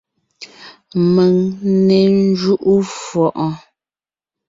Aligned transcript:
Mèŋ 1.13 1.33
n 1.73 1.75
né 1.85 1.97
ńjúʼu 2.17 2.73
fʉʼɔɔn! 3.01 3.53